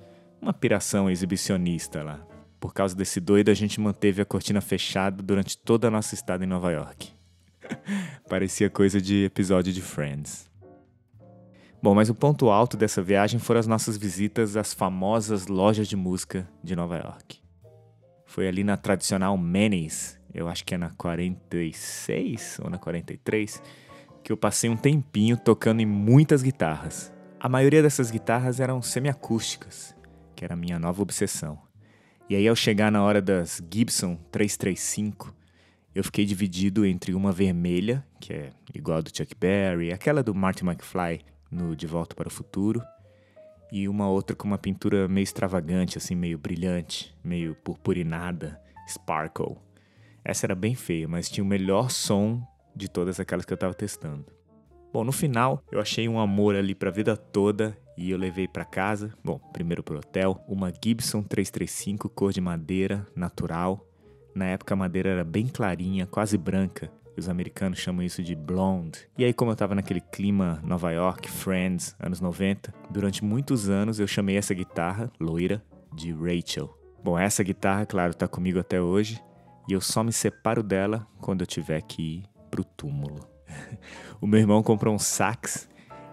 [0.40, 2.30] uma piração exibicionista lá.
[2.61, 6.44] Por causa desse doido, a gente manteve a cortina fechada durante toda a nossa estada
[6.44, 7.11] em Nova York.
[8.29, 10.51] Parecia coisa de episódio de Friends.
[11.83, 15.96] Bom, mas o ponto alto dessa viagem foram as nossas visitas às famosas lojas de
[15.96, 17.40] música de Nova York.
[18.27, 23.62] Foi ali na tradicional Manny's, eu acho que é na 46 ou na 43,
[24.23, 27.11] que eu passei um tempinho tocando em muitas guitarras.
[27.40, 29.96] A maioria dessas guitarras eram semiacústicas,
[30.37, 31.69] que era a minha nova obsessão.
[32.31, 35.35] E aí, ao chegar na hora das Gibson 335,
[35.93, 40.33] eu fiquei dividido entre uma vermelha, que é igual a do Chuck Berry, aquela do
[40.33, 42.81] Marty McFly, no De Volta para o Futuro,
[43.73, 49.57] e uma outra com uma pintura meio extravagante, assim, meio brilhante, meio purpurinada, sparkle.
[50.25, 52.40] Essa era bem feia, mas tinha o melhor som
[52.77, 54.27] de todas aquelas que eu estava testando.
[54.92, 58.48] Bom, no final, eu achei um amor ali para a vida toda e eu levei
[58.48, 63.87] para casa, bom, primeiro pro hotel, uma Gibson 335 cor de madeira, natural,
[64.35, 66.90] Na época a madeira era bem clarinha, quase branca.
[67.16, 69.09] Os americanos chamam isso de blonde.
[69.18, 73.98] E aí, como eu tava naquele clima Nova York, Friends, anos 90, durante muitos anos
[73.98, 76.72] eu chamei essa guitarra, loira, de Rachel.
[77.03, 79.20] Bom, essa guitarra, claro, tá comigo até hoje.
[79.68, 83.29] E eu só me separo dela quando eu tiver que ir pro túmulo.
[84.20, 85.68] o meu irmão comprou um sax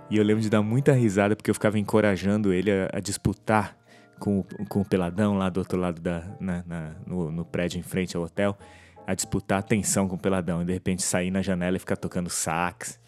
[0.10, 3.78] e eu lembro de dar muita risada porque eu ficava encorajando ele a, a disputar
[4.19, 7.84] com, com o peladão lá do outro lado da, na, na, no, no prédio em
[7.84, 8.58] frente ao hotel,
[9.06, 12.30] a disputar atenção com o peladão e de repente sair na janela e ficar tocando
[12.30, 13.00] sax.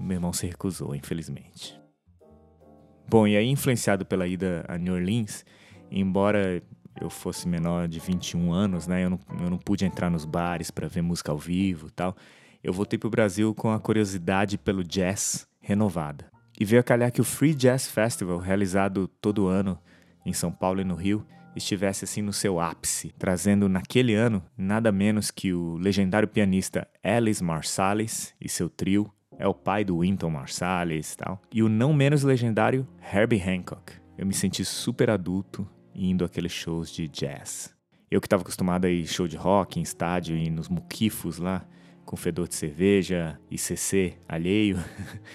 [0.00, 1.78] Meu irmão se recusou, infelizmente.
[3.08, 5.44] Bom, e aí, influenciado pela ida a New Orleans,
[5.90, 6.62] embora
[7.00, 10.70] eu fosse menor de 21 anos, né, eu não, eu não pude entrar nos bares
[10.70, 12.14] para ver música ao vivo tal,
[12.62, 16.30] eu voltei para o Brasil com a curiosidade pelo jazz renovada.
[16.58, 19.78] E veio a calhar que o Free Jazz Festival, realizado todo ano
[20.26, 24.90] em São Paulo e no Rio, estivesse assim no seu ápice, trazendo naquele ano nada
[24.90, 30.30] menos que o legendário pianista Alice Marsalis e seu trio, é o pai do Wynton
[30.30, 33.92] Marsalis e tal, e o não menos legendário Herbie Hancock.
[34.16, 37.74] Eu me senti super adulto indo àqueles shows de jazz.
[38.10, 41.64] Eu que estava acostumado a ir show de rock em estádio e nos muquifos lá,
[42.08, 44.82] com fedor de cerveja e CC alheio,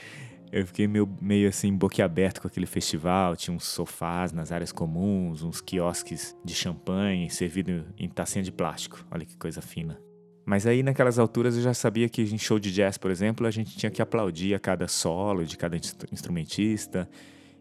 [0.51, 3.35] eu fiquei meio, meio assim, boquiaberto com aquele festival.
[3.35, 9.05] Tinha uns sofás nas áreas comuns, uns quiosques de champanhe servido em tacinha de plástico.
[9.11, 10.01] Olha que coisa fina.
[10.43, 13.51] Mas aí naquelas alturas eu já sabia que em show de jazz, por exemplo, a
[13.51, 15.77] gente tinha que aplaudir a cada solo de cada
[16.11, 17.07] instrumentista.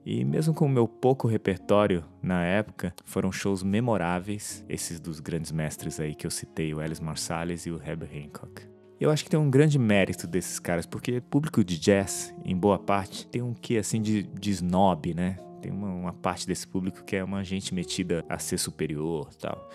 [0.06, 5.52] E mesmo com o meu pouco repertório na época, foram shows memoráveis, esses dos grandes
[5.52, 8.71] mestres aí que eu citei, o Alice Marsalis e o Herbert Hancock.
[9.02, 12.78] Eu acho que tem um grande mérito desses caras, porque público de jazz, em boa
[12.78, 15.40] parte, tem um quê assim de, de snob, né?
[15.60, 19.68] Tem uma, uma parte desse público que é uma gente metida a ser superior tal.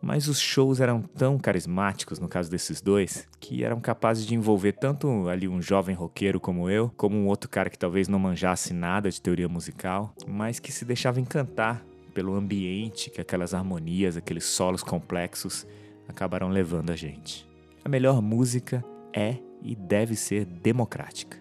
[0.00, 4.72] Mas os shows eram tão carismáticos, no caso desses dois, que eram capazes de envolver
[4.72, 8.72] tanto ali um jovem roqueiro como eu, como um outro cara que talvez não manjasse
[8.72, 14.44] nada de teoria musical, mas que se deixava encantar pelo ambiente que aquelas harmonias, aqueles
[14.44, 15.66] solos complexos
[16.08, 17.49] acabaram levando a gente.
[17.84, 21.38] A melhor música é e deve ser democrática.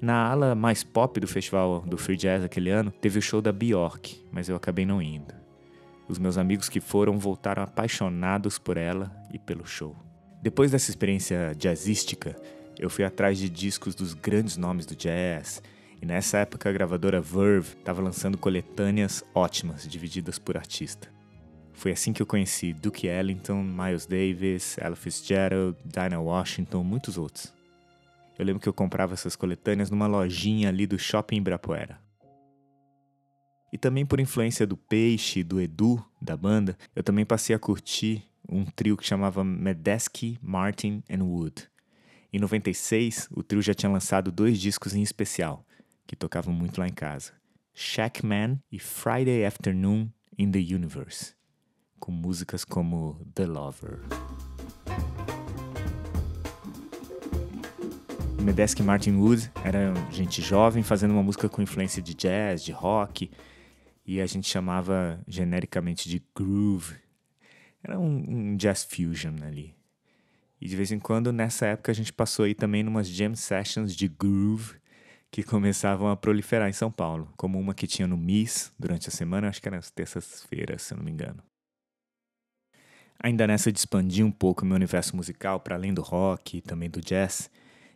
[0.00, 3.52] Na ala mais pop do festival do Free Jazz aquele ano, teve o show da
[3.52, 5.32] Bjork, mas eu acabei não indo.
[6.08, 9.96] Os meus amigos que foram voltaram apaixonados por ela e pelo show.
[10.42, 12.36] Depois dessa experiência jazzística,
[12.78, 15.62] eu fui atrás de discos dos grandes nomes do jazz,
[16.02, 21.08] e nessa época a gravadora Verve estava lançando coletâneas ótimas, divididas por artista.
[21.74, 27.52] Foi assim que eu conheci Duke Ellington, Miles Davis, Ella Fitzgerald, Dinah Washington, muitos outros.
[28.38, 32.00] Eu lembro que eu comprava essas coletâneas numa lojinha ali do Shopping Ibirapuera.
[33.72, 37.58] E também por influência do Peixe e do Edu, da banda, eu também passei a
[37.58, 41.68] curtir um trio que chamava Medeski, Martin and Wood.
[42.32, 45.64] Em 96, o trio já tinha lançado dois discos em especial,
[46.06, 47.32] que tocavam muito lá em casa.
[47.74, 50.08] Shackman e Friday Afternoon
[50.38, 51.34] in the Universe
[52.02, 54.00] com músicas como The Lover.
[58.40, 63.30] Medeski Martin Wood era gente jovem fazendo uma música com influência de jazz, de rock,
[64.04, 66.96] e a gente chamava genericamente de groove.
[67.84, 69.72] Era um, um jazz fusion ali.
[70.60, 73.94] E de vez em quando, nessa época, a gente passou aí também numas jam sessions
[73.94, 74.74] de groove
[75.30, 79.12] que começavam a proliferar em São Paulo, como uma que tinha no Miss durante a
[79.12, 81.40] semana, acho que era nas terças-feiras, se eu não me engano.
[83.22, 86.60] Ainda nessa de expandir um pouco o meu universo musical para além do rock e
[86.60, 87.48] também do jazz,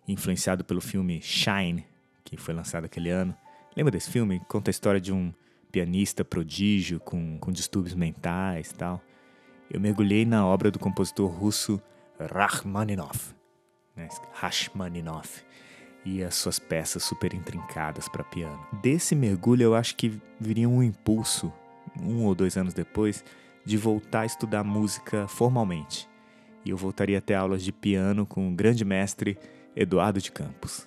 [0.06, 1.84] influenciado pelo filme Shine,
[2.24, 3.36] que foi lançado aquele ano.
[3.76, 4.40] Lembra desse filme?
[4.48, 5.34] Conta a história de um
[5.72, 9.02] pianista prodígio com, com distúrbios mentais e tal.
[9.68, 11.82] Eu mergulhei na obra do compositor russo
[12.20, 13.34] Rachmaninoff,
[13.96, 14.08] né?
[14.32, 15.42] Rachmaninoff,
[16.04, 18.64] e as suas peças super intrincadas para piano.
[18.80, 21.52] Desse mergulho eu acho que viria um impulso,
[22.00, 23.24] um ou dois anos depois,
[23.66, 26.08] de voltar a estudar música formalmente.
[26.64, 29.36] E eu voltaria a ter aulas de piano com o grande mestre
[29.74, 30.86] Eduardo de Campos.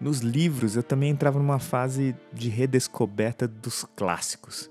[0.00, 4.70] Nos livros, eu também entrava numa fase de redescoberta dos clássicos.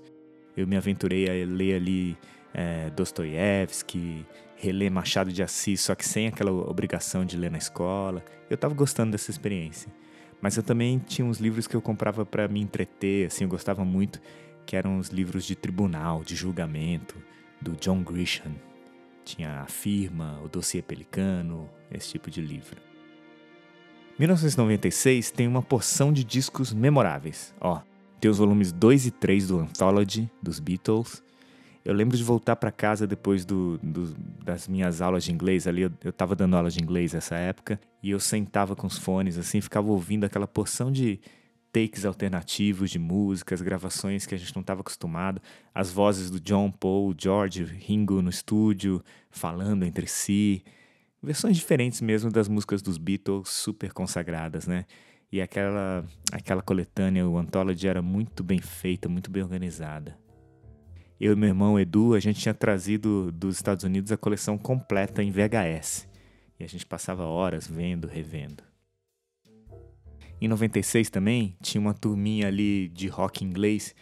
[0.56, 2.18] Eu me aventurei a ler ali
[2.52, 8.22] é, Dostoiévski, reler Machado de Assis, só que sem aquela obrigação de ler na escola.
[8.50, 9.90] Eu estava gostando dessa experiência.
[10.40, 13.84] Mas eu também tinha uns livros que eu comprava para me entreter, assim, eu gostava
[13.84, 14.20] muito
[14.66, 17.16] que eram os livros de tribunal, de julgamento,
[17.60, 18.52] do John Grisham.
[19.24, 22.80] Tinha a Firma, o Dossiê Pelicano, esse tipo de livro.
[24.18, 27.54] 1996 tem uma porção de discos memoráveis.
[27.60, 27.80] Ó,
[28.20, 31.22] tem os volumes 2 e 3 do Anthology, dos Beatles,
[31.84, 35.82] Eu lembro de voltar para casa depois do, do, das minhas aulas de inglês ali.
[35.82, 39.36] Eu, eu tava dando aula de inglês nessa época e eu sentava com os fones
[39.36, 41.18] assim, ficava ouvindo aquela porção de
[41.72, 45.40] takes alternativos de músicas, gravações que a gente não estava acostumado,
[45.74, 50.62] as vozes do John Paul, George, Ringo no estúdio, falando entre si,
[51.22, 54.84] versões diferentes mesmo das músicas dos Beatles super consagradas, né?
[55.30, 60.20] E aquela aquela coletânea, o Anthology era muito bem feita, muito bem organizada
[61.22, 65.22] eu e meu irmão Edu, a gente tinha trazido dos Estados Unidos a coleção completa
[65.22, 66.08] em VHS.
[66.58, 68.64] E a gente passava horas vendo, revendo.
[70.42, 73.94] Em 96 também, tinha uma turminha ali de rock inglês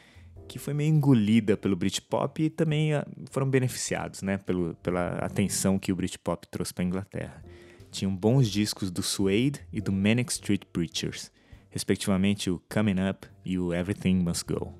[0.49, 5.79] que foi meio engolida pelo Britpop e também ah, foram beneficiados, né, pelo, pela atenção
[5.79, 7.45] que o Britpop trouxe para a Inglaterra.
[7.91, 11.31] Tinham bons discos do Suede e do Manic Street Preachers,
[11.69, 14.73] respectivamente o Coming Up e o Everything Must Go.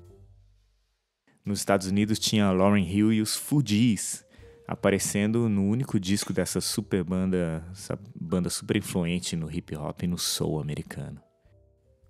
[1.45, 4.25] Nos Estados Unidos tinha Lauren Hill e os Fugees
[4.67, 10.07] aparecendo no único disco dessa super banda, essa banda super influente no hip hop e
[10.07, 11.21] no soul americano.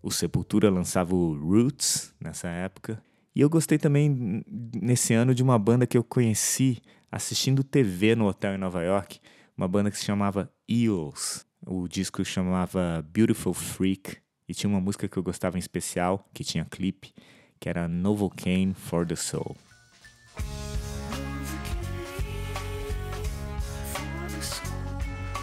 [0.02, 3.02] O Sepultura lançava o Roots nessa época.
[3.36, 4.44] E eu gostei também
[4.76, 6.82] nesse ano de uma banda que eu conheci
[7.12, 9.20] assistindo TV no hotel em Nova York,
[9.56, 11.46] uma banda que se chamava Eels.
[11.66, 16.44] O disco chamava Beautiful Freak e tinha uma música que eu gostava em especial, que
[16.44, 17.14] tinha clipe,
[17.60, 19.56] que era Novocaine for the Soul.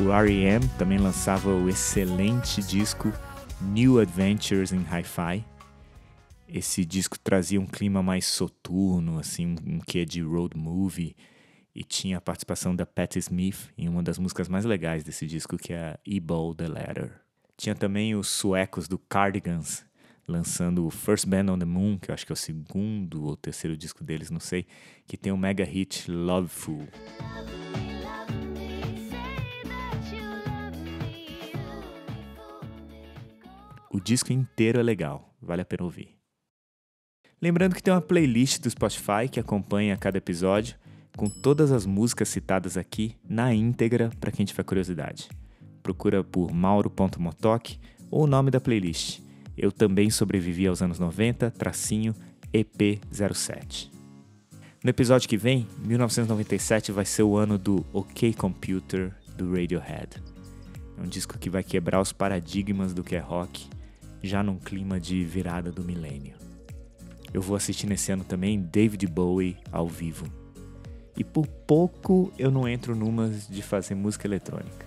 [0.00, 0.66] O R.E.M.
[0.78, 3.12] também lançava o excelente disco
[3.60, 5.44] New Adventures in Hi-Fi.
[6.48, 11.16] Esse disco trazia um clima mais soturno, assim, um quê de road movie,
[11.74, 15.58] e tinha a participação da Patti Smith em uma das músicas mais legais desse disco,
[15.58, 17.20] que é E-Ball the Letter.
[17.56, 19.84] Tinha também os suecos do Cardigans,
[20.26, 23.36] lançando o First Band on the Moon, que eu acho que é o segundo ou
[23.36, 24.66] terceiro disco deles, não sei,
[25.04, 26.86] que tem o mega hit Loveful.
[33.90, 36.16] O disco inteiro é legal, vale a pena ouvir.
[37.40, 40.76] Lembrando que tem uma playlist do Spotify que acompanha cada episódio,
[41.16, 45.28] com todas as músicas citadas aqui na íntegra para quem tiver curiosidade.
[45.82, 47.78] Procura por mauro.motok
[48.10, 49.20] ou o nome da playlist
[49.58, 52.14] eu também sobrevivi aos anos 90, tracinho
[52.54, 53.90] EP07.
[54.84, 60.22] No episódio que vem, 1997 vai ser o ano do OK Computer do Radiohead.
[60.96, 63.68] É um disco que vai quebrar os paradigmas do que é rock,
[64.22, 66.34] já num clima de virada do milênio.
[67.32, 70.26] Eu vou assistir nesse ano também David Bowie ao vivo.
[71.16, 74.86] E por pouco eu não entro numas de fazer música eletrônica.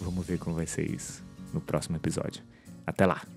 [0.00, 2.42] Vamos ver como vai ser isso no próximo episódio.
[2.86, 3.35] Até lá!